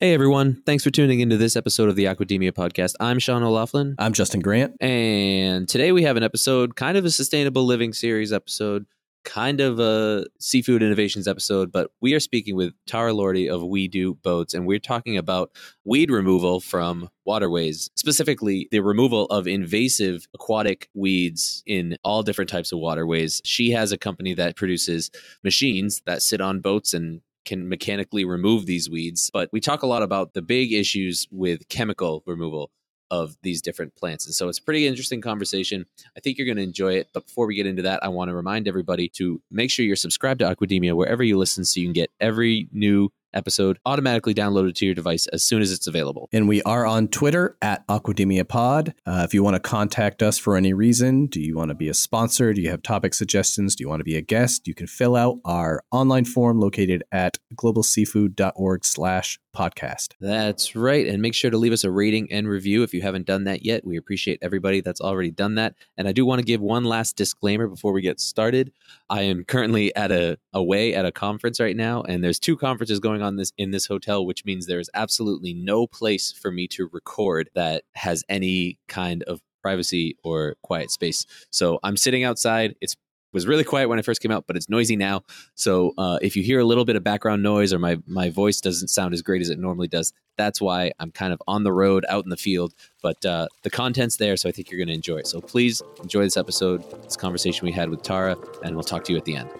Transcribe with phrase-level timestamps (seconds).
[0.00, 2.94] Hey everyone, thanks for tuning into this episode of the Aquademia podcast.
[3.00, 3.96] I'm Sean O'Laughlin.
[3.98, 4.76] I'm Justin Grant.
[4.80, 8.86] And today we have an episode, kind of a sustainable living series episode,
[9.24, 14.22] kind of a seafood innovations episode, but we are speaking with Tara Lordi of Weedoo
[14.22, 15.50] Boats, and we're talking about
[15.84, 22.70] weed removal from waterways, specifically the removal of invasive aquatic weeds in all different types
[22.70, 23.42] of waterways.
[23.44, 25.10] She has a company that produces
[25.42, 29.30] machines that sit on boats and can mechanically remove these weeds.
[29.32, 32.70] But we talk a lot about the big issues with chemical removal
[33.10, 34.26] of these different plants.
[34.26, 35.86] And so it's a pretty interesting conversation.
[36.14, 37.08] I think you're going to enjoy it.
[37.14, 39.96] But before we get into that, I want to remind everybody to make sure you're
[39.96, 44.74] subscribed to Aquademia wherever you listen so you can get every new episode automatically downloaded
[44.76, 46.28] to your device as soon as it's available.
[46.32, 48.94] And we are on Twitter at Aquademia Pod.
[49.06, 51.88] Uh, if you want to contact us for any reason, do you want to be
[51.88, 52.52] a sponsor?
[52.52, 53.76] Do you have topic suggestions?
[53.76, 54.66] Do you want to be a guest?
[54.66, 60.14] You can fill out our online form located at globalseafood.org slash podcast.
[60.20, 61.06] That's right.
[61.06, 63.64] And make sure to leave us a rating and review if you haven't done that
[63.64, 63.84] yet.
[63.84, 65.74] We appreciate everybody that's already done that.
[65.96, 68.72] And I do want to give one last disclaimer before we get started.
[69.10, 73.00] I am currently at a away at a conference right now, and there's two conferences
[73.00, 76.68] going on this in this hotel, which means there is absolutely no place for me
[76.68, 81.26] to record that has any kind of privacy or quiet space.
[81.50, 82.74] So I'm sitting outside.
[82.80, 82.96] It's
[83.32, 85.22] was really quiet when I first came out, but it's noisy now.
[85.54, 88.60] So uh, if you hear a little bit of background noise or my my voice
[88.60, 91.72] doesn't sound as great as it normally does, that's why I'm kind of on the
[91.72, 92.74] road, out in the field.
[93.02, 95.26] But uh, the content's there, so I think you're going to enjoy it.
[95.26, 99.12] So please enjoy this episode, this conversation we had with Tara, and we'll talk to
[99.12, 99.50] you at the end.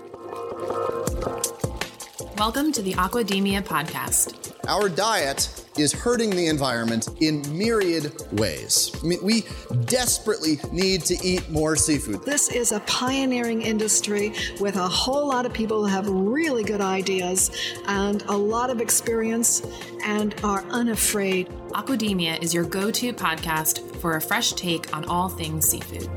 [2.39, 4.55] Welcome to the Aquademia podcast.
[4.69, 8.91] Our diet is hurting the environment in myriad ways.
[9.03, 9.45] I mean, we
[9.85, 12.25] desperately need to eat more seafood.
[12.25, 16.81] This is a pioneering industry with a whole lot of people who have really good
[16.81, 17.51] ideas
[17.87, 19.63] and a lot of experience
[20.03, 21.49] and are unafraid.
[21.73, 26.09] Aquademia is your go to podcast for a fresh take on all things seafood.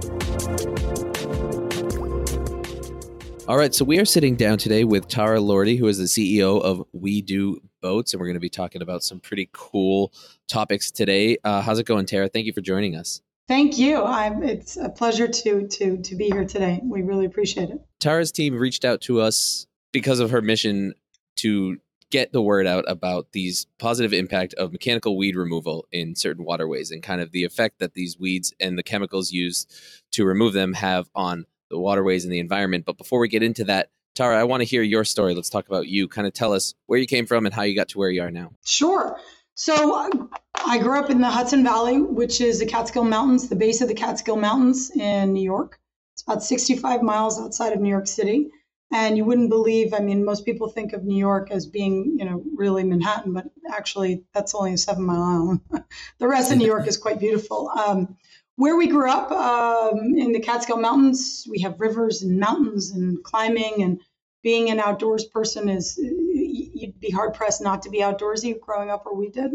[3.48, 6.62] All right, so we are sitting down today with Tara Lordi, who is the CEO
[6.62, 10.14] of Weedoo Boats, and we're going to be talking about some pretty cool
[10.48, 11.38] topics today.
[11.44, 12.30] Uh, how's it going, Tara?
[12.30, 13.22] Thank you for joining us.
[13.48, 14.04] Thank you.
[14.04, 16.80] I'm, it's a pleasure to to to be here today.
[16.84, 17.82] We really appreciate it.
[18.00, 20.94] Tara's team reached out to us because of her mission
[21.38, 21.78] to
[22.12, 26.92] get the word out about these positive impact of mechanical weed removal in certain waterways
[26.92, 29.74] and kind of the effect that these weeds and the chemicals used
[30.12, 32.86] to remove them have on the waterways and the environment.
[32.86, 35.34] But before we get into that, Tara, I want to hear your story.
[35.34, 36.08] Let's talk about you.
[36.08, 38.22] Kind of tell us where you came from and how you got to where you
[38.22, 38.52] are now.
[38.66, 39.18] Sure.
[39.56, 40.20] So
[40.66, 43.88] I grew up in the Hudson Valley, which is the Catskill Mountains, the base of
[43.88, 45.80] the Catskill Mountains in New York.
[46.14, 48.50] It's about 65 miles outside of New York City.
[48.94, 52.26] And you wouldn't believe, I mean, most people think of New York as being, you
[52.26, 55.62] know, really Manhattan, but actually that's only a seven mile island.
[56.20, 57.70] the rest of New York is quite beautiful.
[57.70, 58.18] Um,
[58.56, 63.24] where we grew up um, in the Catskill Mountains, we have rivers and mountains and
[63.24, 64.00] climbing and
[64.44, 69.06] being an outdoors person is you'd be hard pressed not to be outdoorsy growing up
[69.06, 69.52] where we did.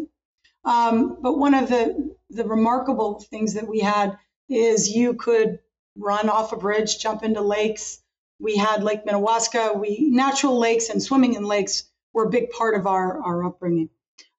[0.65, 4.19] Um, but one of the the remarkable things that we had
[4.49, 5.61] is you could
[5.97, 8.03] run off a bridge, jump into lakes.
[8.39, 9.79] We had Lake Minnewaska.
[9.79, 13.91] We natural lakes and swimming in lakes were a big part of our our upbringing.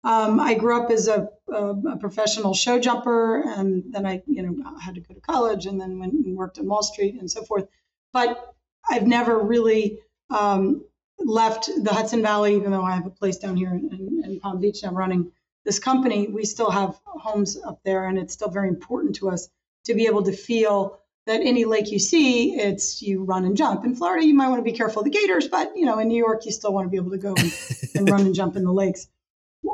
[0.07, 4.41] Um, I grew up as a, a, a, professional show jumper, and then I, you
[4.41, 7.29] know, had to go to college, and then went and worked on Wall Street and
[7.29, 7.67] so forth.
[8.13, 8.55] But
[8.89, 10.85] I've never really um,
[11.19, 14.61] left the Hudson Valley, even though I have a place down here in, in Palm
[14.61, 14.81] Beach.
[14.85, 15.33] I'm running
[15.65, 16.29] this company.
[16.29, 19.49] We still have homes up there, and it's still very important to us
[19.87, 23.83] to be able to feel that any lake you see, it's you run and jump.
[23.83, 26.07] In Florida, you might want to be careful of the gators, but you know, in
[26.07, 27.51] New York, you still want to be able to go and,
[27.93, 29.09] and run and jump in the lakes.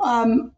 [0.04, 0.52] Um,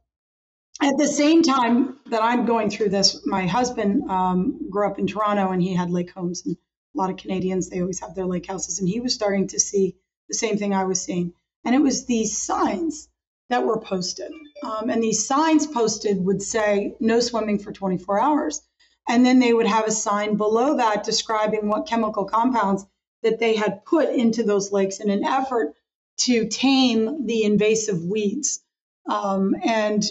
[0.81, 5.07] at the same time that I'm going through this, my husband um, grew up in
[5.07, 6.45] Toronto and he had lake homes.
[6.45, 8.79] And a lot of Canadians, they always have their lake houses.
[8.79, 9.95] And he was starting to see
[10.27, 11.33] the same thing I was seeing.
[11.63, 13.07] And it was these signs
[13.49, 14.31] that were posted.
[14.63, 18.61] Um, and these signs posted would say, no swimming for 24 hours.
[19.07, 22.85] And then they would have a sign below that describing what chemical compounds
[23.23, 25.75] that they had put into those lakes in an effort
[26.17, 28.61] to tame the invasive weeds.
[29.07, 30.03] Um, and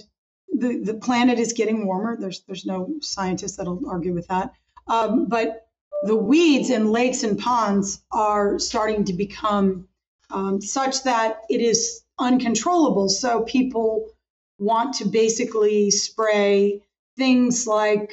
[0.48, 2.16] the, the planet is getting warmer.
[2.18, 4.52] There's, there's no scientist that'll argue with that.
[4.86, 5.66] Um, but
[6.04, 9.88] the weeds in lakes and ponds are starting to become
[10.30, 13.08] um, such that it is uncontrollable.
[13.08, 14.10] So people
[14.58, 16.82] want to basically spray
[17.16, 18.12] things like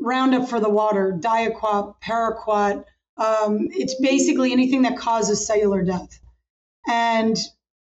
[0.00, 2.84] Roundup for the water, Diquat, Paraquat.
[3.16, 6.20] Um, it's basically anything that causes cellular death.
[6.88, 7.36] And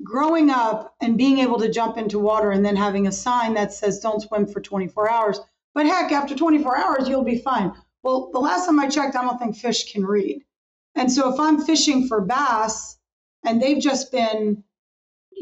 [0.03, 3.74] growing up and being able to jump into water and then having a sign that
[3.74, 5.39] says don't swim for 24 hours.
[5.74, 7.74] But heck, after 24 hours, you'll be fine.
[8.03, 10.44] Well, the last time I checked, I don't think fish can read.
[10.95, 12.98] And so if I'm fishing for bass
[13.45, 14.63] and they've just been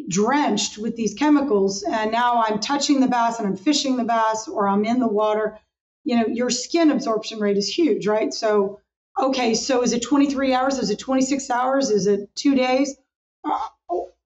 [0.07, 4.47] drenched with these chemicals and now I'm touching the bass and I'm fishing the bass
[4.47, 5.59] or I'm in the water,
[6.03, 8.33] you know, your skin absorption rate is huge, right?
[8.33, 8.79] So,
[9.19, 10.77] okay, so is it 23 hours?
[10.77, 11.89] Is it 26 hours?
[11.89, 12.95] Is it two days?
[13.43, 13.59] Uh,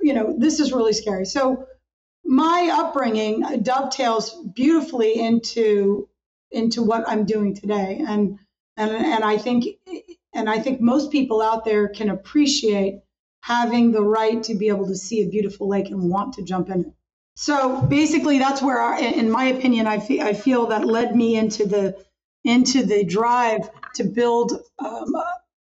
[0.04, 1.26] You know, this is really scary.
[1.26, 1.66] So,
[2.26, 6.08] my upbringing dovetails beautifully into
[6.52, 8.38] into what I'm doing today, and
[8.78, 9.66] and and I think
[10.34, 13.02] and I think most people out there can appreciate
[13.42, 16.70] having the right to be able to see a beautiful lake and want to jump
[16.70, 16.94] in it.
[17.36, 21.66] So basically, that's where, in my opinion, I feel I feel that led me into
[21.66, 21.98] the
[22.44, 25.16] into the drive to build um,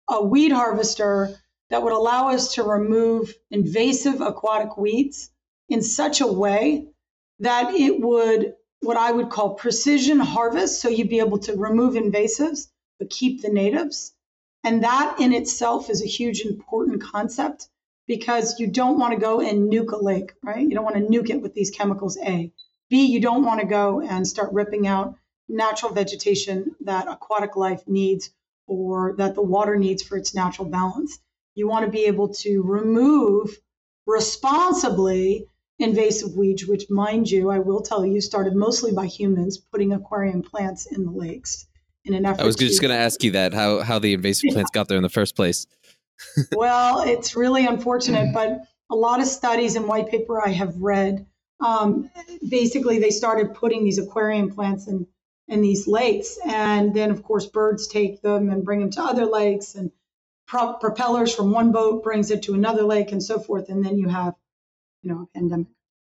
[0.09, 1.35] a weed harvester
[1.69, 5.29] that would allow us to remove invasive aquatic weeds
[5.69, 6.87] in such a way
[7.39, 10.81] that it would what I would call precision harvest.
[10.81, 12.67] So you'd be able to remove invasives
[12.99, 14.13] but keep the natives.
[14.63, 17.69] And that in itself is a huge important concept
[18.07, 20.61] because you don't want to go and nuke a lake, right?
[20.61, 22.51] You don't want to nuke it with these chemicals, A.
[22.89, 25.15] B, you don't want to go and start ripping out
[25.49, 28.29] natural vegetation that aquatic life needs
[28.65, 31.19] or that the water needs for its natural balance.
[31.57, 33.57] You want to be able to remove
[34.05, 35.47] responsibly
[35.79, 40.43] invasive weeds, which, mind you, I will tell you, started mostly by humans putting aquarium
[40.43, 41.65] plants in the lakes
[42.05, 42.41] in an effort.
[42.41, 44.97] I was just going to ask you that how how the invasive plants got there
[44.97, 45.65] in the first place.
[46.55, 48.61] well, it's really unfortunate, but
[48.91, 51.25] a lot of studies and white paper I have read,
[51.59, 52.11] um,
[52.47, 55.07] basically they started putting these aquarium plants in
[55.47, 59.25] in these lakes, and then of course birds take them and bring them to other
[59.25, 59.91] lakes, and
[60.47, 63.97] pro- propellers from one boat brings it to another lake, and so forth, and then
[63.97, 64.33] you have,
[65.01, 65.67] you know, a pandemic.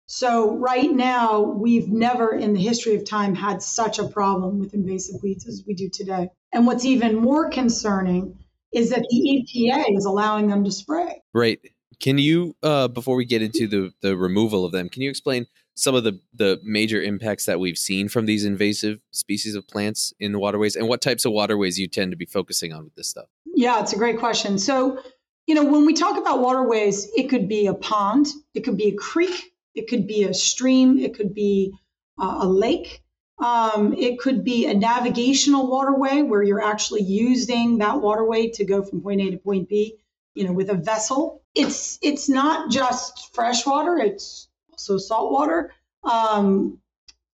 [0.06, 4.74] So right now, we've never in the history of time had such a problem with
[4.74, 6.30] invasive weeds as we do today.
[6.54, 8.40] And what's even more concerning
[8.72, 11.22] is that the EPA is allowing them to spray.
[11.34, 11.60] Right.
[12.00, 15.48] Can you, uh, before we get into the the removal of them, can you explain
[15.78, 20.12] some of the the major impacts that we've seen from these invasive species of plants
[20.20, 22.96] in the waterways, and what types of waterways you tend to be focusing on with
[22.96, 23.28] this stuff?
[23.46, 24.58] Yeah, it's a great question.
[24.58, 25.00] So,
[25.46, 28.90] you know, when we talk about waterways, it could be a pond, it could be
[28.90, 31.74] a creek, it could be a stream, it could be
[32.20, 33.04] uh, a lake,
[33.40, 38.82] um, it could be a navigational waterway where you're actually using that waterway to go
[38.82, 39.96] from point A to point B,
[40.34, 41.44] you know, with a vessel.
[41.54, 44.47] It's it's not just fresh water; it's
[44.78, 45.74] also salt water.
[46.04, 46.80] Um,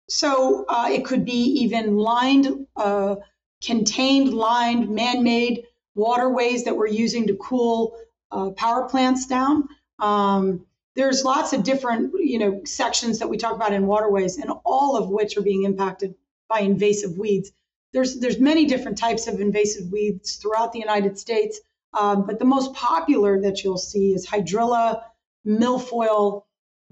[0.09, 3.17] so uh, it could be even lined, uh,
[3.65, 7.97] contained, lined, man-made waterways that we're using to cool
[8.31, 9.69] uh, power plants down.
[9.99, 14.51] Um, there's lots of different you know sections that we talk about in waterways and
[14.65, 16.15] all of which are being impacted
[16.51, 17.51] by invasive weeds
[17.95, 21.61] there's there's many different types of invasive weeds throughout the united states
[21.95, 25.03] um, but the most popular that you'll see is hydrilla
[25.47, 26.43] milfoil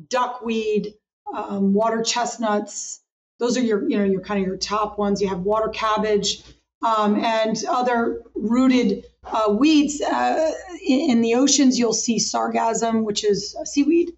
[0.09, 0.95] duckweed
[1.35, 3.01] um, water chestnuts
[3.39, 6.43] those are your you know your kind of your top ones you have water cabbage
[6.83, 10.01] um, and other rooted uh, weeds.
[10.01, 10.53] Uh,
[10.87, 14.13] in, in, the oceans, you'll see sargassum, which is seaweed.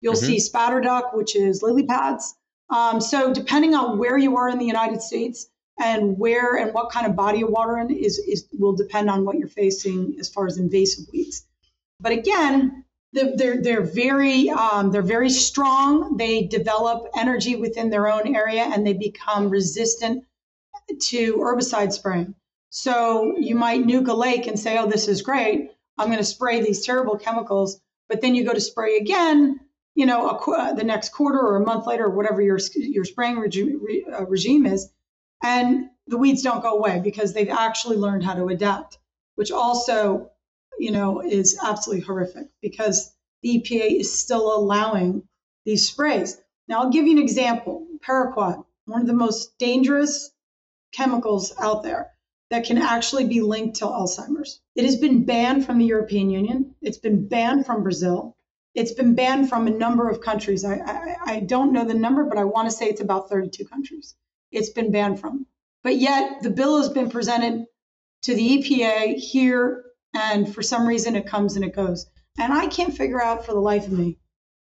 [0.00, 0.26] You'll mm-hmm.
[0.26, 2.34] see spatterdock, which is lily pads.
[2.70, 5.48] Um, so depending on where you are in the United States
[5.80, 9.24] and where and what kind of body of water in is, is will depend on
[9.24, 11.46] what you're facing as far as invasive weeds.
[12.00, 12.84] But again,
[13.16, 16.16] they're they're very um, they're very strong.
[16.16, 20.24] They develop energy within their own area and they become resistant
[21.00, 22.34] to herbicide spraying.
[22.70, 25.70] So you might nuke a lake and say, oh, this is great.
[25.98, 27.80] I'm going to spray these terrible chemicals.
[28.08, 29.60] But then you go to spray again,
[29.94, 33.38] you know, a, the next quarter or a month later, or whatever your, your spraying
[33.38, 33.80] regime,
[34.12, 34.90] uh, regime is.
[35.42, 38.98] And the weeds don't go away because they've actually learned how to adapt,
[39.34, 40.30] which also,
[40.78, 45.22] you know, is absolutely horrific because the EPA is still allowing
[45.64, 46.38] these sprays.
[46.68, 47.86] Now, I'll give you an example.
[48.06, 50.30] Paraquat, one of the most dangerous
[50.92, 52.12] chemicals out there
[52.50, 54.60] that can actually be linked to Alzheimer's.
[54.74, 56.74] It has been banned from the European Union.
[56.80, 58.36] It's been banned from Brazil.
[58.74, 60.64] It's been banned from a number of countries.
[60.64, 63.64] I, I, I don't know the number, but I want to say it's about 32
[63.64, 64.14] countries.
[64.52, 65.46] It's been banned from.
[65.82, 67.66] But yet the bill has been presented
[68.22, 69.84] to the EPA here,
[70.16, 72.06] and for some reason it comes and it goes.
[72.38, 74.18] And I can't figure out for the life of me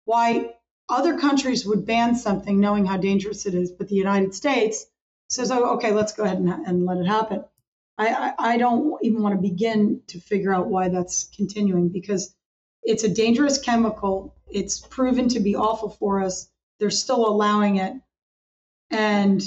[0.05, 0.55] why
[0.89, 4.86] other countries would ban something knowing how dangerous it is, but the United States
[5.27, 7.43] says, oh, okay, let's go ahead and, and let it happen.
[7.98, 12.36] I, I, I don't even want to begin to figure out why that's continuing because
[12.83, 14.36] It's a dangerous chemical.
[14.51, 16.50] It's proven to be awful for us.
[16.79, 17.93] They're still allowing it.
[18.91, 19.41] And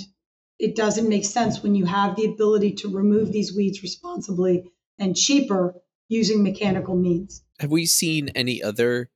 [0.58, 5.14] it doesn't make sense when you have the ability to remove these weeds responsibly and
[5.14, 5.74] cheaper
[6.08, 7.42] using mechanical means.
[7.60, 9.10] Have we seen any other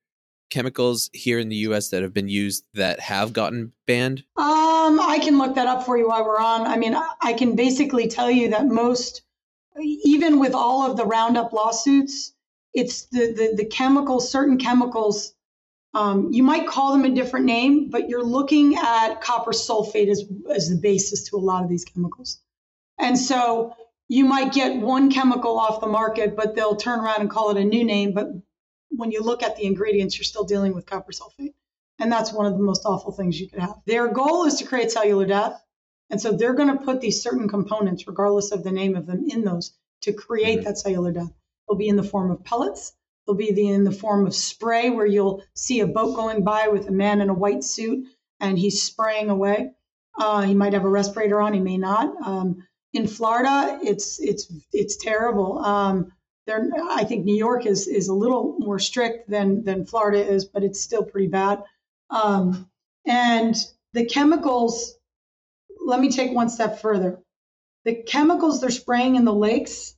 [0.51, 4.25] chemicals here in the US that have been used that have gotten banned?
[4.37, 6.67] Um, I can look that up for you while we're on.
[6.67, 9.23] I mean, I can basically tell you that most,
[9.81, 12.33] even with all of the Roundup lawsuits,
[12.75, 15.35] it's the, the, the chemicals, certain chemicals,
[15.93, 20.25] um, you might call them a different name, but you're looking at copper sulfate as,
[20.53, 22.41] as the basis to a lot of these chemicals.
[22.99, 23.75] And so
[24.11, 27.57] you might get one chemical off the market, but they'll turn around and call it
[27.57, 28.13] a new name.
[28.13, 28.27] But
[28.89, 31.55] when you look at the ingredients, you're still dealing with copper sulfate.
[32.01, 33.77] And that's one of the most awful things you could have.
[33.87, 35.63] Their goal is to create cellular death.
[36.11, 39.27] And so they're going to put these certain components, regardless of the name of them,
[39.29, 40.65] in those to create mm-hmm.
[40.65, 41.33] that cellular death.
[41.69, 42.93] They'll be in the form of pellets.
[43.27, 46.67] They'll be the, in the form of spray, where you'll see a boat going by
[46.67, 48.09] with a man in a white suit
[48.41, 49.71] and he's spraying away.
[50.19, 52.13] Uh, he might have a respirator on, he may not.
[52.27, 55.59] Um, in Florida, it's it's it's terrible.
[55.59, 56.13] Um,
[56.49, 60.65] I think New York is is a little more strict than than Florida is, but
[60.65, 61.63] it's still pretty bad.
[62.11, 62.69] Um,
[63.07, 63.55] and
[63.93, 64.97] the chemicals.
[65.83, 67.21] Let me take one step further.
[67.85, 69.97] The chemicals they're spraying in the lakes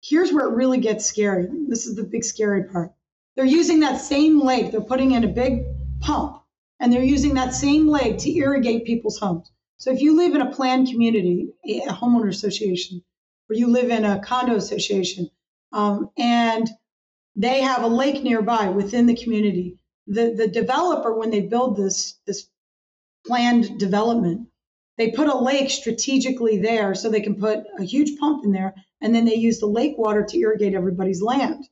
[0.00, 1.48] Here's where it really gets scary.
[1.66, 2.92] This is the big scary part.
[3.36, 5.64] They're using that same lake, they're putting in a big
[6.00, 6.42] pump,
[6.80, 9.50] and they're using that same lake to irrigate people's homes.
[9.78, 13.02] So if you live in a planned community, a homeowner association,
[13.48, 15.30] or you live in a condo association,
[15.72, 16.68] um, and
[17.36, 22.18] they have a lake nearby within the community, the, the developer, when they build this,
[22.26, 22.48] this
[23.24, 24.48] planned development,
[24.96, 28.74] they put a lake strategically there so they can put a huge pump in there
[29.00, 31.68] and then they use the lake water to irrigate everybody's land.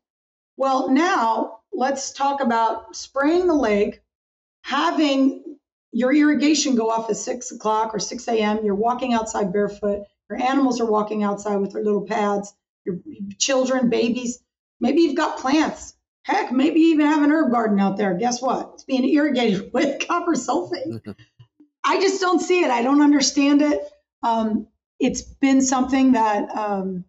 [0.57, 4.01] Well, now let's talk about spraying the lake,
[4.63, 5.56] having
[5.97, 8.63] your irrigation go off at six o'clock or 6 a.m.
[8.63, 10.03] You're walking outside barefoot.
[10.29, 12.53] Your animals are walking outside with their little pads.
[12.85, 12.99] Your
[13.39, 14.39] children, babies,
[14.79, 15.95] maybe you've got plants.
[16.23, 18.13] Heck, maybe you even have an herb garden out there.
[18.13, 18.73] Guess what?
[18.75, 21.17] It's being irrigated with copper sulfate.
[21.85, 22.71] I just don't see it.
[22.71, 23.81] I don't understand it.
[24.23, 24.67] Um,
[25.01, 27.07] it's been something that um,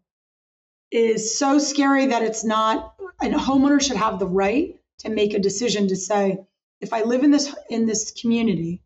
[0.91, 5.39] is so scary that it's not a homeowner should have the right to make a
[5.39, 6.39] decision to say
[6.81, 8.81] if i live in this in this community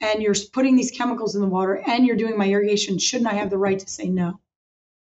[0.00, 3.34] and you're putting these chemicals in the water and you're doing my irrigation shouldn't i
[3.34, 4.40] have the right to say no?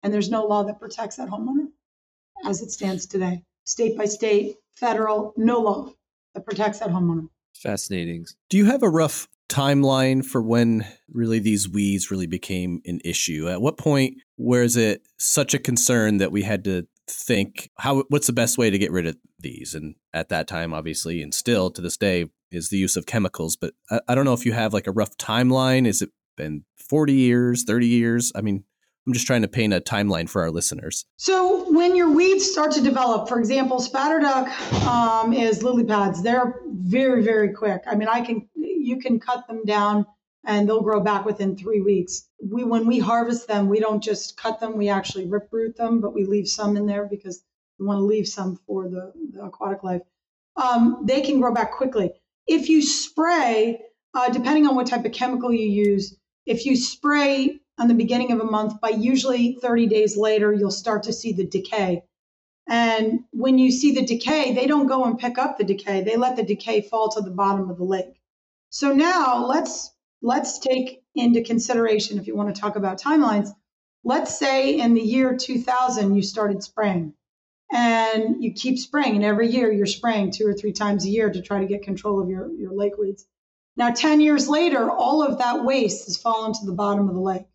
[0.03, 1.69] And there's no law that protects that homeowner
[2.45, 3.43] as it stands today.
[3.65, 5.93] State by state federal no law
[6.35, 7.29] that protects that homeowner.
[7.55, 8.25] Fascinating.
[8.49, 13.49] Do you have a rough timeline for when really these weeds really became an issue?
[13.49, 18.27] At what point was it such a concern that we had to think how what's
[18.27, 19.75] the best way to get rid of these?
[19.75, 23.57] And at that time, obviously, and still to this day, is the use of chemicals.
[23.57, 25.87] But I, I don't know if you have like a rough timeline.
[25.87, 28.33] Is it been forty years, thirty years?
[28.35, 28.65] I mean,
[29.07, 31.05] I'm just trying to paint a timeline for our listeners.
[31.17, 34.49] So when your weeds start to develop, for example, spatterdock
[34.87, 36.23] um, is lily pads.
[36.23, 37.83] They're very, very quick.
[37.87, 40.07] I mean, I can you can cut them down
[40.45, 42.27] and they'll grow back within three weeks.
[42.43, 46.01] We when we harvest them, we don't just cut them; we actually rip root them,
[46.01, 47.43] but we leave some in there because
[47.79, 50.03] we want to leave some for the, the aquatic life.
[50.57, 52.13] Um, they can grow back quickly.
[52.47, 53.81] If you spray,
[54.15, 56.17] uh, depending on what type of chemical you use,
[56.47, 60.71] if you spray on the beginning of a month, by usually 30 days later, you'll
[60.71, 62.03] start to see the decay.
[62.69, 66.17] And when you see the decay, they don't go and pick up the decay; they
[66.17, 68.21] let the decay fall to the bottom of the lake.
[68.71, 69.91] So now let's
[70.23, 73.51] let's take into consideration if you want to talk about timelines.
[74.05, 77.15] Let's say in the year 2000 you started spraying
[77.73, 81.31] and you keep spraying and every year you're spraying two or three times a year
[81.31, 83.27] to try to get control of your, your lake weeds.
[83.77, 87.21] Now 10 years later all of that waste has fallen to the bottom of the
[87.21, 87.47] lake.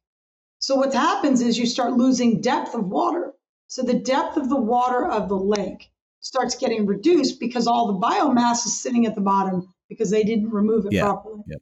[0.60, 3.34] So what happens is you start losing depth of water.
[3.67, 5.91] So the depth of the water of the lake
[6.22, 10.50] starts getting reduced because all the biomass is sitting at the bottom because they didn't
[10.50, 11.03] remove it yeah.
[11.03, 11.41] properly.
[11.48, 11.62] Yep.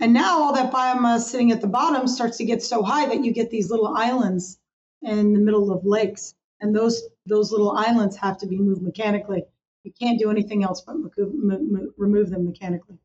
[0.00, 3.24] And now all that biomass sitting at the bottom starts to get so high that
[3.24, 4.58] you get these little islands
[5.02, 6.34] in the middle of lakes.
[6.60, 9.44] And those those little islands have to be moved mechanically.
[9.82, 12.98] You can't do anything else but remove them mechanically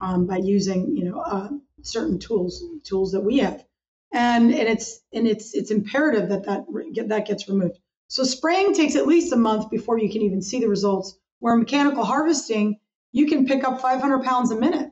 [0.00, 1.48] um, by using you know uh,
[1.82, 3.64] certain tools tools that we have.
[4.12, 6.66] And, and it's and it's it's imperative that that
[7.08, 7.78] that gets removed.
[8.08, 11.16] So spraying takes at least a month before you can even see the results.
[11.40, 12.78] Where mechanical harvesting
[13.12, 14.91] you can pick up 500 pounds a minute.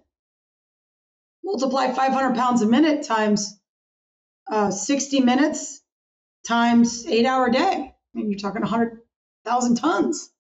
[1.44, 3.59] Multiply 500 pounds a minute times
[4.50, 5.80] uh, 60 minutes
[6.47, 7.61] times eight hour day.
[7.61, 10.30] I mean, you're talking 100,000 tons.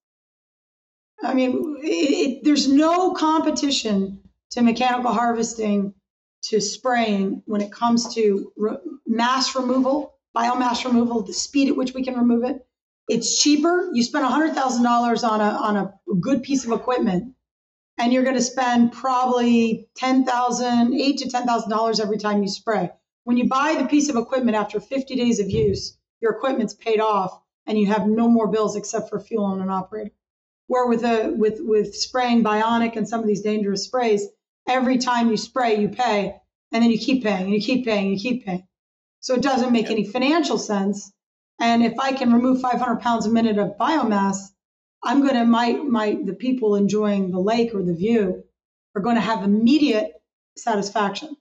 [1.22, 5.94] I mean, it, it, there's no competition to mechanical harvesting
[6.44, 11.92] to spraying when it comes to re- mass removal, biomass removal, the speed at which
[11.92, 12.66] we can remove it.
[13.08, 13.90] It's cheaper.
[13.92, 17.34] You spend $100,000 on a, on a good piece of equipment
[18.00, 22.90] and you're going to spend probably $10,000, eight to $10,000 every time you spray.
[23.24, 26.98] When you buy the piece of equipment after 50 days of use, your equipment's paid
[26.98, 30.12] off and you have no more bills except for fuel and an operator.
[30.66, 34.26] Where with a with with spraying bionic and some of these dangerous sprays,
[34.66, 36.36] every time you spray, you pay,
[36.72, 38.66] and then you keep paying, and you keep paying, and you keep paying.
[39.18, 41.12] So it doesn't make any financial sense.
[41.60, 44.52] And if I can remove 500 pounds a minute of biomass,
[45.02, 48.44] I'm going to my my the people enjoying the lake or the view
[48.94, 50.12] are going to have immediate
[50.56, 51.36] satisfaction.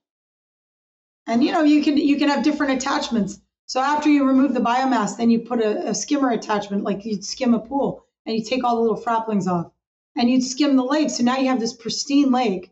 [1.28, 3.40] And you know you can you can have different attachments.
[3.66, 7.24] So after you remove the biomass, then you put a, a skimmer attachment like you'd
[7.24, 9.72] skim a pool, and you take all the little fraplings off,
[10.16, 11.10] and you'd skim the lake.
[11.10, 12.72] So now you have this pristine lake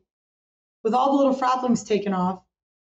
[0.83, 2.41] with all the little fraplings taken off.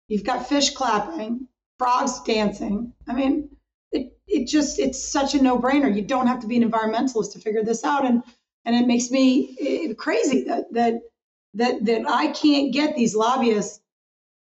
[0.08, 1.48] You've got fish clapping,
[1.80, 2.94] frogs dancing.
[3.08, 3.50] I mean,
[4.28, 5.94] it, just it's such a no-brainer.
[5.94, 8.24] You don't have to be an environmentalist to figure this out, and
[8.66, 11.02] and it makes me crazy that that
[11.56, 13.80] that that I can't get these lobbyists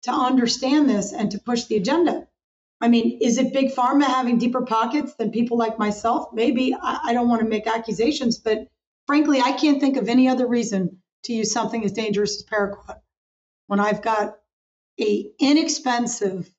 [0.03, 2.27] to understand this and to push the agenda.
[2.81, 6.33] I mean, is it big pharma having deeper pockets than people like myself?
[6.33, 6.75] Maybe.
[6.75, 8.67] I, I don't want to make accusations, but
[9.07, 12.99] frankly, I can't think of any other reason to use something as dangerous as paraquat
[13.67, 14.35] when I've got
[14.99, 16.53] a inexpensive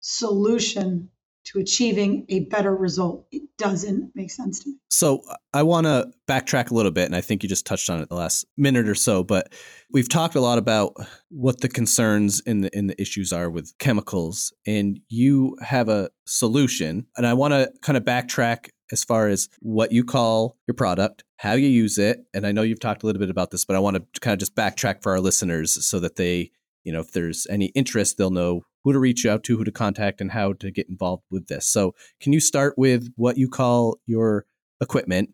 [0.00, 1.11] solution
[1.44, 3.26] to achieving a better result.
[3.32, 4.76] It doesn't make sense to me.
[4.88, 5.22] So
[5.52, 8.08] I want to backtrack a little bit, and I think you just touched on it
[8.08, 9.24] the last minute or so.
[9.24, 9.52] But
[9.90, 10.94] we've talked a lot about
[11.28, 16.10] what the concerns and the, in the issues are with chemicals, and you have a
[16.26, 17.06] solution.
[17.16, 21.24] And I want to kind of backtrack as far as what you call your product,
[21.38, 23.74] how you use it, and I know you've talked a little bit about this, but
[23.74, 26.50] I want to kind of just backtrack for our listeners so that they,
[26.84, 29.72] you know, if there's any interest, they'll know who to reach out to, who to
[29.72, 31.66] contact, and how to get involved with this.
[31.66, 34.46] So, can you start with what you call your
[34.80, 35.30] equipment,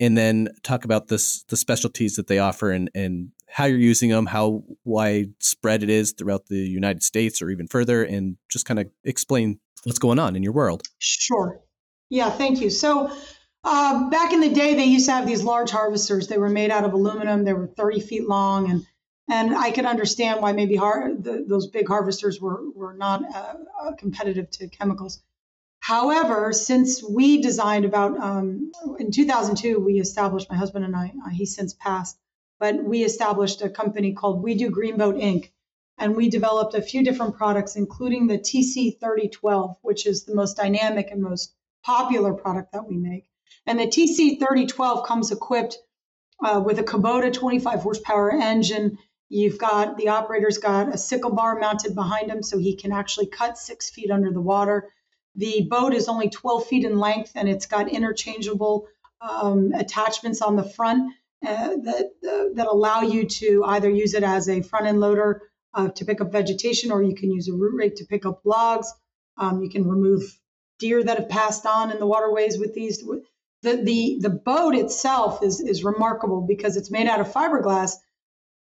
[0.00, 4.10] and then talk about this the specialties that they offer and and how you're using
[4.10, 8.78] them, how widespread it is throughout the United States or even further, and just kind
[8.78, 10.82] of explain what's going on in your world.
[10.98, 11.60] Sure.
[12.10, 12.70] Yeah, thank you.
[12.70, 13.10] So.
[13.64, 16.28] Uh, back in the day, they used to have these large harvesters.
[16.28, 17.44] They were made out of aluminum.
[17.44, 18.86] They were 30 feet long, and
[19.28, 23.54] and I can understand why maybe har- the, those big harvesters were, were not uh,
[23.82, 25.22] uh, competitive to chemicals.
[25.80, 31.12] However, since we designed about um, in 2002, we established my husband and I.
[31.24, 32.18] Uh, he's since passed,
[32.58, 35.50] but we established a company called Weedoo Greenboat Inc.
[35.98, 41.10] And we developed a few different products, including the TC3012, which is the most dynamic
[41.10, 43.28] and most popular product that we make.
[43.66, 45.78] And the TC3012 comes equipped
[46.42, 51.58] uh, with a Kubota 25 horsepower engine You've got the operator's got a sickle bar
[51.58, 54.90] mounted behind him so he can actually cut six feet under the water.
[55.36, 58.88] The boat is only 12 feet in length and it's got interchangeable
[59.20, 61.12] um, attachments on the front
[61.46, 65.42] uh, that, uh, that allow you to either use it as a front end loader
[65.74, 68.40] uh, to pick up vegetation or you can use a root rake to pick up
[68.44, 68.92] logs.
[69.36, 70.22] Um, you can remove
[70.78, 73.04] deer that have passed on in the waterways with these.
[73.62, 77.92] The, the, the boat itself is, is remarkable because it's made out of fiberglass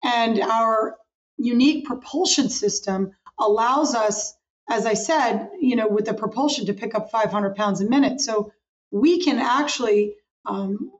[0.03, 0.97] and our
[1.38, 4.33] unique propulsion system allows us,
[4.69, 8.21] as I said, you know, with the propulsion to pick up 500 pounds a minute.
[8.21, 8.51] So
[8.91, 10.91] we can actually um,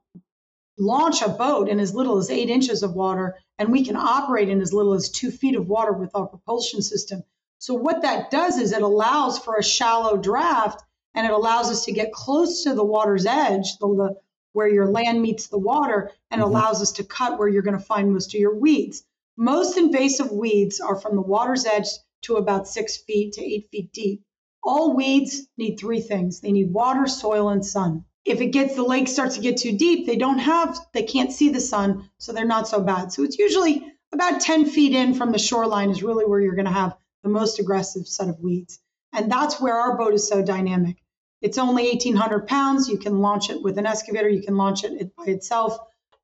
[0.77, 4.49] launch a boat in as little as eight inches of water, and we can operate
[4.49, 7.23] in as little as two feet of water with our propulsion system.
[7.60, 10.83] So what that does is it allows for a shallow draft,
[11.15, 14.15] and it allows us to get close to the water's edge, the, the
[14.57, 16.49] where your land meets the water and mm-hmm.
[16.49, 19.03] allows us to cut where you're going to find most of your weeds.
[19.37, 21.85] Most invasive weeds are from the water's edge
[22.23, 24.23] to about six feet to eight feet deep.
[24.63, 28.03] All weeds need three things they need water, soil, and sun.
[28.25, 31.31] If it gets the lake starts to get too deep, they don't have, they can't
[31.31, 33.13] see the sun, so they're not so bad.
[33.13, 36.65] So it's usually about 10 feet in from the shoreline is really where you're going
[36.65, 38.79] to have the most aggressive set of weeds.
[39.13, 40.97] And that's where our boat is so dynamic.
[41.41, 42.89] It's only 1,800 pounds.
[42.89, 44.30] You can launch it with an excavator.
[44.30, 45.78] You can launch it by itself.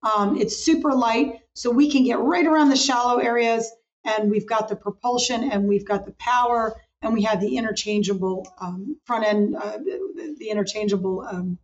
[0.03, 3.71] Um, it's super light, so we can get right around the shallow areas.
[4.05, 8.47] And we've got the propulsion, and we've got the power, and we have the interchangeable
[8.59, 11.57] um, front end, uh, the interchangeable um,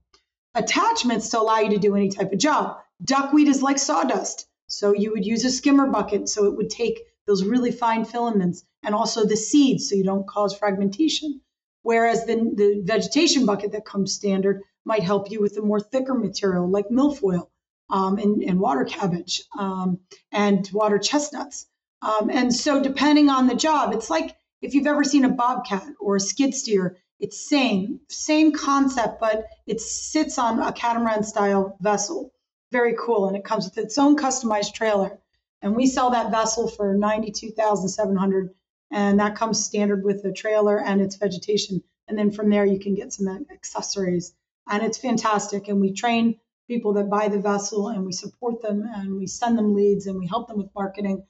[0.56, 2.78] attachments to allow you to do any type of job.
[3.04, 7.02] Duckweed is like sawdust, so you would use a skimmer bucket, so it would take
[7.26, 11.42] those really fine filaments, and also the seeds, so you don't cause fragmentation.
[11.84, 16.14] Whereas the, the vegetation bucket that comes standard might help you with the more thicker
[16.14, 17.48] material like milfoil.
[17.90, 20.00] um, and, and, water cabbage um,
[20.32, 21.66] and water chestnuts.
[22.02, 25.88] Um, and so, depending on the job, it's like if you've ever seen a bobcat
[26.00, 31.78] or a skid steer, it's same same concept, but it sits on a catamaran style
[31.82, 32.32] vessel.
[32.72, 35.20] Very cool, and it comes with its own customized trailer.
[35.62, 38.54] And we sell that vessel for ninety two thousand seven hundred,
[38.92, 41.84] and that comes standard with the trailer and its vegetation.
[42.08, 44.34] And then from there, you can get some accessories,
[44.68, 45.68] and it's fantastic.
[45.68, 49.58] And we train people that buy the vessel, and we support them, and we send
[49.58, 51.26] them leads, and we help them with marketing,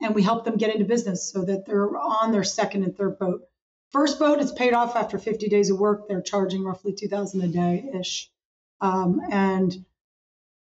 [0.00, 3.18] and we help them get into business so that they're on their second and third
[3.18, 3.42] boat
[3.90, 6.06] First boat is paid off after 50 days of work.
[6.06, 8.30] They're charging roughly 2,000 a day ish,
[8.80, 9.84] um, and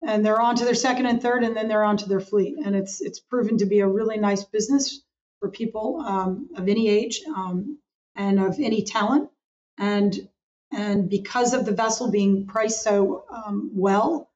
[0.01, 2.57] and they're on to their second and third, and then they're on to their fleet.
[2.63, 5.01] And it's it's proven to be a really nice business
[5.39, 7.78] for people um, of any age um,
[8.15, 9.30] and of any talent.
[9.78, 10.28] And
[10.71, 14.30] and because of the vessel being priced so um, well,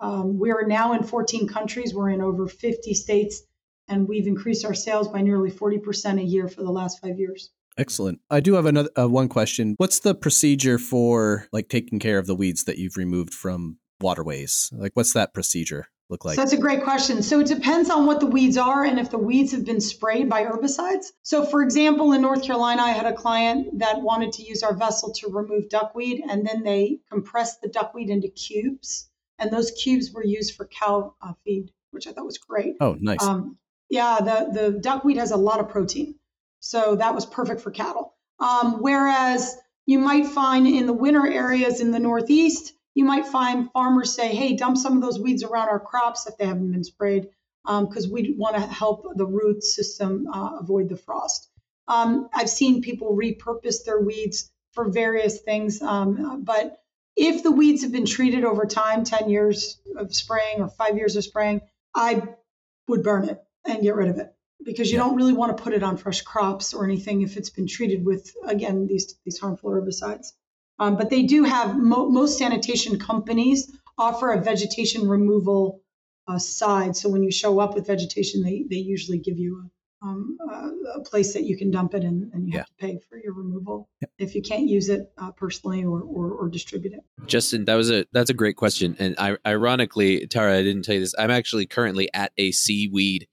[0.00, 1.94] um, we are now in 14 countries.
[1.94, 3.42] We're in over 50 states,
[3.88, 7.50] and we've increased our sales by nearly 40% a year for the last five years.
[7.78, 8.20] Excellent.
[8.30, 9.74] I do have another uh, one question.
[9.78, 14.70] What's the procedure for like taking care of the weeds that you've removed from waterways?
[14.72, 16.36] Like, what's that procedure look like?
[16.36, 17.22] So that's a great question.
[17.22, 20.28] So it depends on what the weeds are and if the weeds have been sprayed
[20.28, 21.06] by herbicides.
[21.22, 24.74] So, for example, in North Carolina, I had a client that wanted to use our
[24.74, 30.10] vessel to remove duckweed, and then they compressed the duckweed into cubes, and those cubes
[30.12, 32.76] were used for cow uh, feed, which I thought was great.
[32.80, 33.22] Oh, nice.
[33.22, 33.58] Um,
[33.90, 36.16] yeah, the the duckweed has a lot of protein.
[36.60, 38.14] So that was perfect for cattle.
[38.40, 43.70] Um, whereas you might find in the winter areas in the Northeast, you might find
[43.70, 46.82] farmers say, hey, dump some of those weeds around our crops if they haven't been
[46.82, 47.28] sprayed,
[47.64, 51.48] because um, we want to help the root system uh, avoid the frost.
[51.86, 56.82] Um, I've seen people repurpose their weeds for various things, um, but
[57.14, 61.14] if the weeds have been treated over time 10 years of spraying or five years
[61.14, 61.60] of spraying,
[61.94, 62.24] I
[62.88, 64.34] would burn it and get rid of it
[64.64, 65.04] because you yeah.
[65.04, 68.04] don't really want to put it on fresh crops or anything if it's been treated
[68.04, 70.32] with again these these harmful herbicides.
[70.78, 75.82] Um, but they do have mo- most sanitation companies offer a vegetation removal
[76.28, 76.96] uh, side.
[76.96, 80.98] So when you show up with vegetation, they they usually give you a, um, a,
[81.00, 82.58] a place that you can dump it and, and you yeah.
[82.58, 84.08] have to pay for your removal yeah.
[84.18, 87.00] if you can't use it uh, personally or, or, or distribute it.
[87.26, 90.94] Justin, that was a that's a great question, and I, ironically, Tara, I didn't tell
[90.94, 91.14] you this.
[91.18, 93.26] I'm actually currently at a seaweed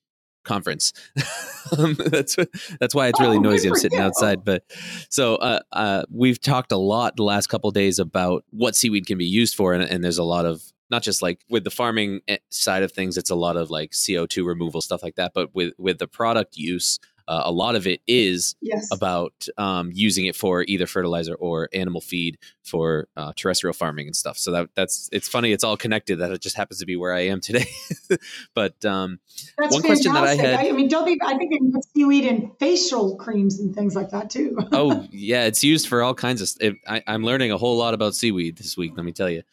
[0.46, 0.94] conference.
[1.78, 2.38] um, that's
[2.80, 3.68] that's why it's really oh, noisy.
[3.68, 4.06] I'm sitting you.
[4.06, 4.64] outside, but
[5.10, 9.18] so uh, uh, we've talked a lot the last couple days about what seaweed can
[9.18, 12.22] be used for, and, and, there's a lot of not just like with the farming
[12.28, 15.54] eh, side of things, it's a lot of like CO2 removal stuff like that, but
[15.54, 18.88] with with the product use uh, a lot of it is yes.
[18.92, 24.16] about um, using it for either fertilizer or animal feed for uh, terrestrial farming and
[24.16, 24.38] stuff.
[24.38, 25.52] So that that's it's funny.
[25.52, 26.20] It's all connected.
[26.20, 27.68] That it just happens to be where I am today.
[28.54, 29.20] but um,
[29.58, 29.86] one fantastic.
[29.86, 32.52] question that I had, I, I mean, don't they, I think they put seaweed in
[32.60, 34.58] facial creams and things like that too.
[34.72, 36.50] oh yeah, it's used for all kinds of.
[36.60, 38.94] It, I, am learning a whole lot about seaweed this week.
[38.96, 39.44] Let me tell you.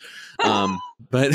[0.44, 0.78] Um,
[1.10, 1.32] but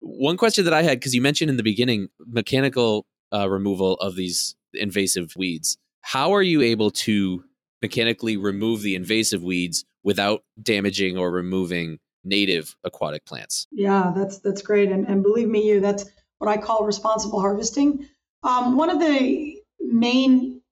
[0.00, 4.16] one question that I had because you mentioned in the beginning mechanical uh, removal of
[4.16, 5.78] these invasive weeds.
[6.02, 7.44] How are you able to
[7.82, 13.66] mechanically remove the invasive weeds without damaging or removing native aquatic plants?
[13.70, 16.04] Yeah, that's that's great, and, and believe me, you that's
[16.38, 18.06] what I call responsible harvesting.
[18.42, 20.62] Um, one of the main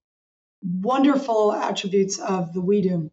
[0.63, 3.11] wonderful attributes of the Weedoo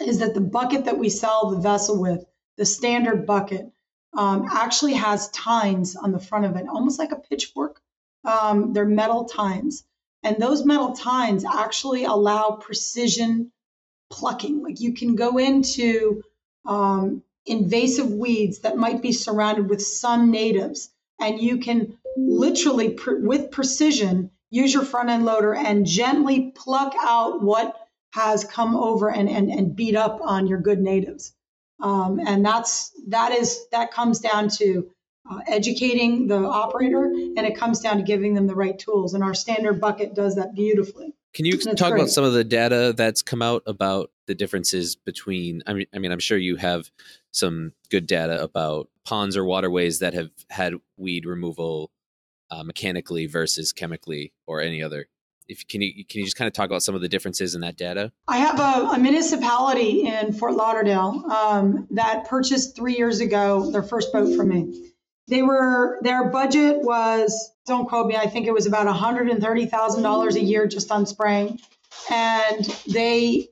[0.00, 2.24] is that the bucket that we sell the vessel with,
[2.56, 3.66] the standard bucket,
[4.14, 7.80] um, actually has tines on the front of it, almost like a pitchfork.
[8.24, 9.84] Um, they're metal tines.
[10.22, 13.50] And those metal tines actually allow precision
[14.10, 14.62] plucking.
[14.62, 16.22] Like you can go into
[16.64, 23.16] um, invasive weeds that might be surrounded with some natives, and you can literally, pr-
[23.16, 27.76] with precision, use your front end loader and gently pluck out what
[28.12, 31.34] has come over and, and, and beat up on your good natives.
[31.80, 34.90] Um, and that's that is that comes down to
[35.30, 39.14] uh, educating the operator, and it comes down to giving them the right tools.
[39.14, 41.14] And our standard bucket does that beautifully.
[41.34, 42.00] Can you talk great.
[42.00, 45.62] about some of the data that's come out about the differences between?
[45.66, 46.90] I mean, I mean, I'm sure you have
[47.30, 51.90] some good data about ponds or waterways that have had weed removal
[52.50, 55.08] uh, mechanically versus chemically, or any other.
[55.48, 57.62] If can you can you just kind of talk about some of the differences in
[57.62, 58.12] that data?
[58.28, 63.82] I have a, a municipality in Fort Lauderdale um, that purchased three years ago their
[63.82, 64.91] first boat from me
[65.28, 68.16] they were their budget was don't quote me.
[68.16, 71.06] I think it was about one hundred and thirty thousand dollars a year just on
[71.06, 71.60] spraying,
[72.10, 73.48] and they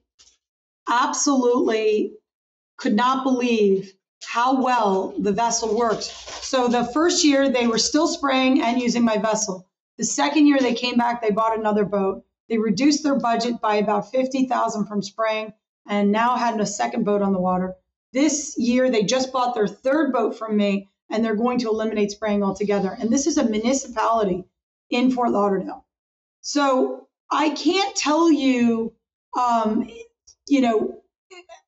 [0.88, 2.12] absolutely
[2.76, 3.92] could not believe
[4.24, 6.02] how well the vessel worked.
[6.02, 9.68] So the first year they were still spraying and using my vessel.
[9.98, 12.24] The second year they came back, they bought another boat.
[12.48, 15.52] They reduced their budget by about 50,000 from spraying
[15.88, 17.74] and now had a second boat on the water.
[18.12, 22.10] This year they just bought their third boat from me and they're going to eliminate
[22.10, 22.96] spraying altogether.
[22.98, 24.44] And this is a municipality
[24.90, 25.84] in Fort Lauderdale.
[26.40, 28.92] So I can't tell you,
[29.38, 29.90] um,
[30.48, 31.02] you know,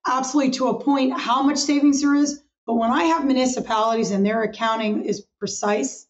[0.07, 2.43] absolutely to a point how much savings there is.
[2.67, 6.07] But when I have municipalities and their accounting is precise,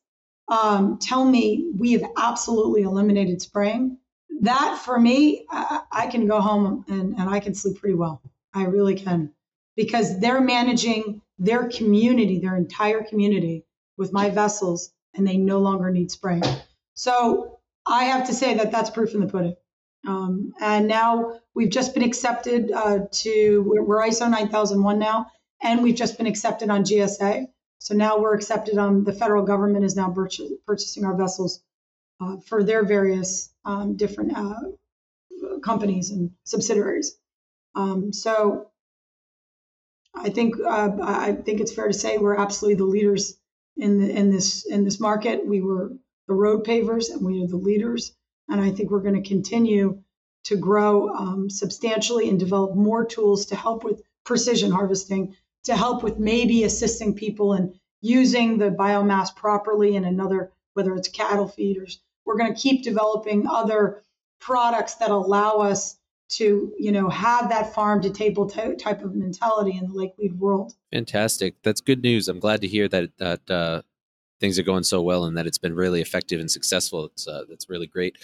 [0.49, 3.99] um, tell me we have absolutely eliminated spraying.
[4.41, 8.21] That for me, I, I can go home and, and I can sleep pretty well.
[8.55, 9.33] I really can
[9.77, 13.65] because they're managing their community, their entire community
[13.97, 16.43] with my vessels, and they no longer need spraying.
[16.95, 19.57] So I have to say that that's proof in the pudding.
[20.07, 25.27] Um, and now we've just been accepted uh, to, we're, ISO 9001 now,
[25.63, 27.47] and we've just been accepted on GSA.
[27.79, 31.63] So now we're accepted on the federal government is now purchasing our vessels
[32.21, 34.61] uh, for their various um, different uh,
[35.63, 37.17] companies and subsidiaries.
[37.75, 38.72] Um, so
[40.15, 43.39] I think uh, I think it's fair to say we're absolutely the leaders
[43.77, 45.47] in the, in this in this market.
[45.47, 45.93] We were
[46.29, 48.15] the road pavers, and we are the leaders.
[48.49, 50.03] And I think we're going to continue
[50.45, 56.03] to grow um, substantially and develop more tools to help with precision harvesting, to help
[56.03, 62.01] with maybe assisting people in using the biomass properly in another, whether it's cattle feeders.
[62.25, 64.03] We're going to keep developing other
[64.41, 65.97] products that allow us
[66.37, 70.39] to you know have that farm to table t- type of mentality in the lakeweed
[70.39, 70.75] world.
[70.93, 71.55] Fantastic.
[71.63, 72.29] That's good news.
[72.29, 73.83] I'm glad to hear that that uh,
[74.41, 77.07] things are going so well and that it's been really effective and successful.
[77.07, 78.17] It's uh, that's really great.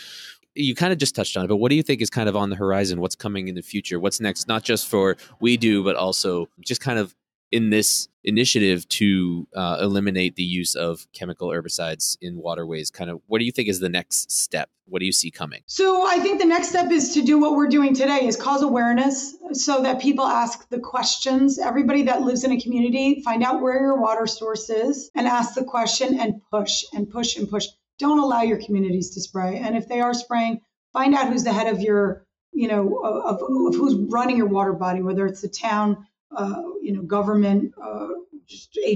[0.54, 2.36] You kind of just touched on it but what do you think is kind of
[2.36, 3.00] on the horizon?
[3.00, 4.00] What's coming in the future?
[4.00, 4.48] What's next?
[4.48, 7.14] Not just for Weedoo but also just kind of
[7.50, 13.20] in this initiative to uh, eliminate the use of chemical herbicides in waterways kind of
[13.26, 14.68] what do you think is the next step?
[14.86, 15.62] What do you see coming?
[15.66, 18.62] So i think the next step is to do what we're doing today is cause
[18.62, 21.58] awareness so that people ask the questions.
[21.58, 25.54] Everybody that lives in a community find out where your water source is and ask
[25.54, 27.66] the question and push and push and push.
[27.98, 30.60] Don't allow your communities to spray and if they are spraying
[30.92, 34.72] find out who's the head of your you know of, of who's running your water
[34.72, 36.06] body whether it's the town
[36.36, 38.08] uh, you know, government, uh,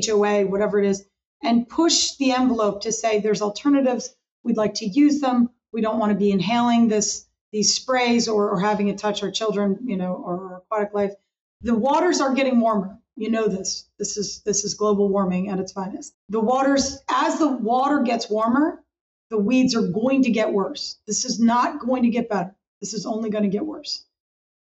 [0.07, 1.05] HOA, whatever it is,
[1.43, 4.17] and push the envelope to say there's alternatives.
[4.45, 5.51] We'd like to use them.
[5.75, 9.31] We don't want to be inhaling this these sprays or, or having it touch our
[9.31, 11.13] children, you know, or our aquatic life.
[11.61, 12.99] The waters are getting warmer.
[13.15, 13.85] You know this.
[13.99, 16.15] This is this is global warming at its finest.
[16.31, 18.83] The waters, as the water gets warmer,
[19.29, 20.99] the weeds are going to get worse.
[21.07, 22.57] This is not going to get better.
[22.81, 24.07] This is only going to get worse.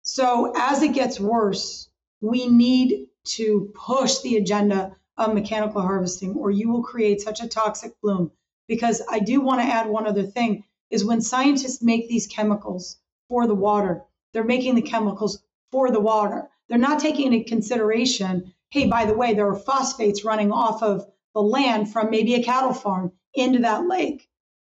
[0.02, 1.88] So as it gets worse,
[2.20, 7.48] we need to push the agenda of mechanical harvesting or you will create such a
[7.48, 8.30] toxic bloom.
[8.68, 12.98] Because i do want to add one other thing is when scientists make these chemicals
[13.28, 16.48] for the water they're making the chemicals for the water.
[16.68, 21.04] They're not taking into consideration hey by the way there are phosphates running off of
[21.34, 24.28] the land from maybe a cattle farm into that lake.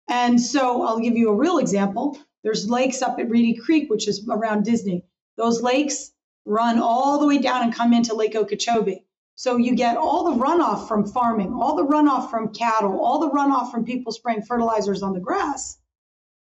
[0.08, 2.20] And so i'll give you a real example.
[2.44, 5.04] There's lakes up at reedy creek which is around disney.
[5.38, 6.12] Those lakes
[6.48, 9.04] run all the way down and come into Lake Okeechobee.
[9.36, 13.30] So you get all the runoff from farming, all the runoff from cattle, all the
[13.30, 15.78] runoff from people spraying fertilizers on the grass.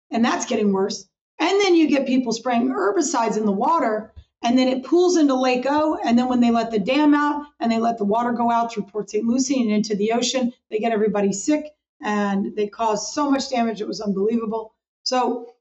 [0.10, 1.08] And that's getting worse.
[1.40, 5.36] And then you get people spraying herbicides in the water, and then it pools into
[5.36, 5.98] Lake O.
[6.04, 8.74] And then when they let the dam out and they let the water go out
[8.74, 9.26] through Port St.
[9.26, 11.66] Lucie and into the ocean, they get everybody sick
[12.02, 13.82] and they cause so much damage.
[13.82, 14.74] It was unbelievable.
[15.04, 15.54] So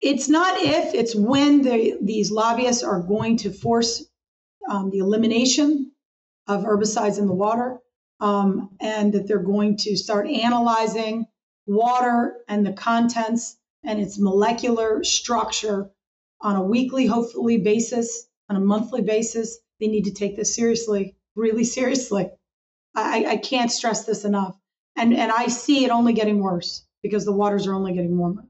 [0.00, 4.04] it's not if, it's when the, these lobbyists are going to force
[4.68, 5.92] um, the elimination
[6.46, 7.78] of herbicides in the water
[8.20, 11.26] um, and that they're going to start analyzing
[11.66, 15.90] water and the contents and its molecular structure
[16.40, 19.58] on a weekly, hopefully, basis, on a monthly basis.
[19.80, 22.30] They need to take this seriously, really seriously.
[22.94, 24.56] I, I can't stress this enough.
[24.96, 28.44] And, and I see it only getting worse because the waters are only getting warmer.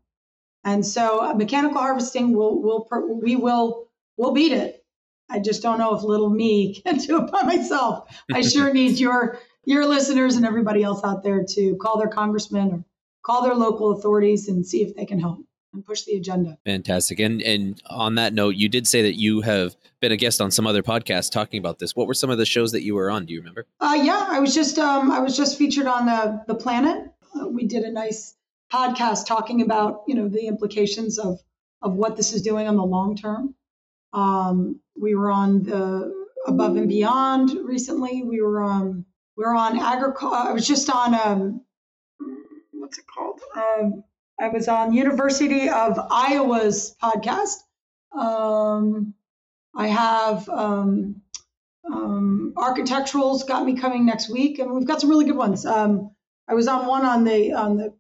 [0.69, 2.87] And so uh, mechanical harvesting will will
[3.23, 4.85] we will will beat it.
[5.31, 8.15] I just don't know if little me can do it by myself.
[8.33, 12.71] I sure need your your listeners and everybody else out there to call their congressman
[12.71, 12.85] or
[13.25, 15.39] call their local authorities and see if they can help
[15.73, 16.59] and push the agenda.
[16.67, 17.19] Fantastic.
[17.19, 20.51] And and on that note, you did say that you have been a guest on
[20.51, 21.97] some other podcasts talking about this.
[21.97, 23.25] What were some of the shows that you were on?
[23.25, 23.67] Do you remember?
[23.81, 27.11] Uh, yeah, I was just um, I was just featured on the the Planet.
[27.35, 28.35] Uh, we did a nice
[28.73, 31.39] podcast talking about you know the implications of
[31.83, 33.55] of what this is doing on the long term.
[34.13, 36.13] Um, we were on the
[36.47, 38.23] Above and Beyond recently.
[38.23, 39.05] We were um,
[39.37, 40.37] we were on agriculture.
[40.37, 41.61] I was just on um,
[42.73, 43.41] what's it called?
[43.55, 44.05] Um,
[44.41, 47.57] I was on University of Iowa's podcast.
[48.17, 49.15] Um,
[49.77, 51.23] I have um,
[51.93, 55.67] um, architectural's got me coming next week, and we've got some really good ones.
[55.67, 56.11] Um,
[56.49, 57.95] I was on one on the on the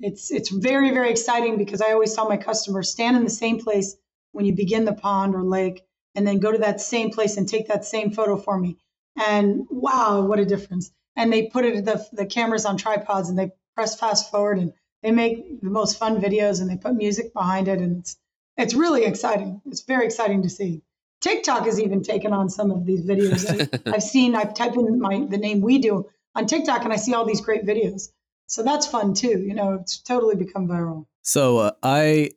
[0.00, 3.58] it's it's very very exciting because I always tell my customers stand in the same
[3.58, 3.96] place
[4.32, 7.48] when you begin the pond or lake, and then go to that same place and
[7.48, 8.78] take that same photo for me.
[9.16, 10.90] And wow, what a difference!
[11.16, 14.72] And they put it the the cameras on tripods and they press fast forward and
[15.02, 18.16] they make the most fun videos and they put music behind it and it's
[18.60, 19.60] it's really exciting.
[19.66, 20.82] It's very exciting to see.
[21.20, 23.44] TikTok has even taken on some of these videos.
[23.86, 24.34] I, I've seen.
[24.34, 27.64] I've typed in my the name Weedoo on TikTok and I see all these great
[27.64, 28.08] videos.
[28.46, 29.38] So that's fun too.
[29.40, 31.06] You know, it's totally become viral.
[31.22, 32.30] So uh, I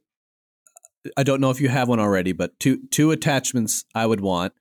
[1.17, 4.53] I don't know if you have one already, but two two attachments I would want: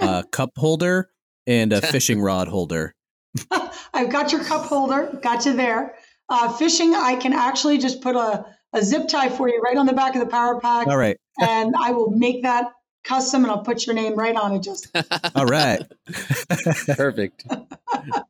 [0.00, 1.10] a cup holder
[1.46, 2.94] and a fishing rod holder.
[3.92, 5.18] I've got your cup holder.
[5.22, 5.94] Got you there.
[6.28, 8.44] Uh, fishing, I can actually just put a,
[8.76, 11.18] a zip tie for you right on the back of the power pack, All right,
[11.40, 12.66] and I will make that
[13.04, 14.62] custom, and I'll put your name right on it.
[14.62, 14.88] Just
[15.34, 15.80] all right.
[16.86, 17.44] Perfect.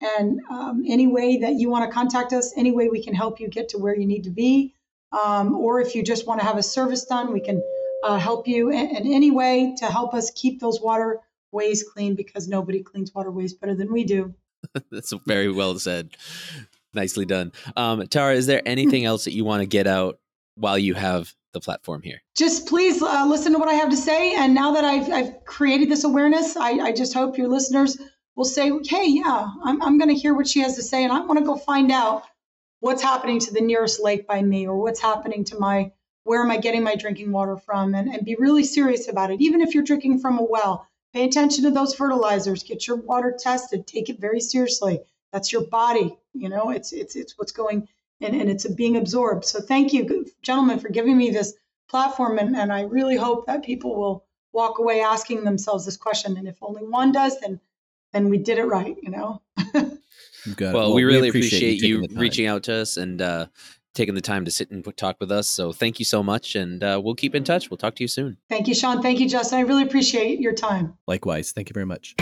[0.00, 3.40] And um, any way that you want to contact us, any way we can help
[3.40, 4.72] you get to where you need to be,
[5.10, 7.60] um, or if you just want to have a service done, we can
[8.04, 12.46] uh, help you in, in any way to help us keep those waterways clean because
[12.46, 14.32] nobody cleans waterways better than we do.
[14.92, 16.10] That's very well said.
[16.94, 17.50] Nicely done.
[17.76, 20.20] Um, Tara, is there anything else that you want to get out
[20.54, 22.22] while you have the platform here?
[22.36, 24.34] Just please uh, listen to what I have to say.
[24.34, 27.98] And now that I've, I've created this awareness, I, I just hope your listeners
[28.36, 31.02] will say, hey, yeah, I'm, I'm going to hear what she has to say.
[31.04, 32.22] And I want to go find out
[32.80, 35.90] what's happening to the nearest lake by me or what's happening to my,
[36.24, 37.94] where am I getting my drinking water from?
[37.94, 39.40] And, and be really serious about it.
[39.40, 43.36] Even if you're drinking from a well, pay attention to those fertilizers, get your water
[43.36, 45.00] tested, take it very seriously.
[45.32, 47.88] That's your body, you know, it's, it's, it's what's going
[48.20, 49.44] and, and it's being absorbed.
[49.44, 51.54] So thank you, gentlemen, for giving me this
[51.88, 52.38] platform.
[52.38, 56.36] And, and I really hope that people will walk away asking themselves this question.
[56.36, 57.60] And if only one does, then
[58.12, 59.42] then we did it right, you know?
[60.46, 60.72] You've it.
[60.72, 63.46] Well, we really appreciate appreciate, taking you, reaching out to us and uh,
[63.94, 65.46] taking the time to sit and talk with us.
[65.46, 67.70] So thank you so much, and uh, we'll keep in touch.
[67.70, 68.38] We'll talk to you soon.
[68.48, 69.02] Thank you, Sean.
[69.02, 69.58] Thank you, Justin.
[69.58, 70.96] I really appreciate your time.
[71.06, 72.14] Likewise, thank you very much.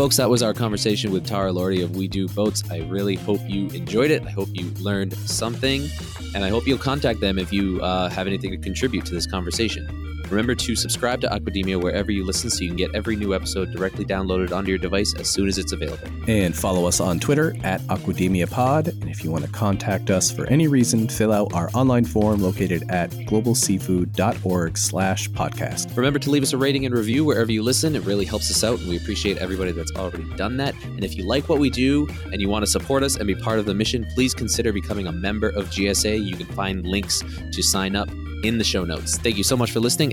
[0.00, 2.64] Folks, that was our conversation with Tara Lordi of Weedoo Boats.
[2.70, 4.24] I really hope you enjoyed it.
[4.24, 5.86] I hope you learned something,
[6.34, 9.26] and I hope you'll contact them if you uh, have anything to contribute to this
[9.26, 10.09] conversation.
[10.30, 13.72] Remember to subscribe to Aquademia wherever you listen so you can get every new episode
[13.72, 16.08] directly downloaded onto your device as soon as it's available.
[16.28, 18.88] And follow us on Twitter at Aquademia Pod.
[18.88, 22.40] And if you want to contact us for any reason, fill out our online form
[22.40, 25.96] located at globalseafood.org slash podcast.
[25.96, 27.96] Remember to leave us a rating and review wherever you listen.
[27.96, 30.74] It really helps us out, and we appreciate everybody that's already done that.
[30.84, 33.34] And if you like what we do and you want to support us and be
[33.34, 36.24] part of the mission, please consider becoming a member of GSA.
[36.24, 37.22] You can find links
[37.52, 38.08] to sign up
[38.42, 39.18] in the show notes.
[39.18, 40.12] Thank you so much for listening,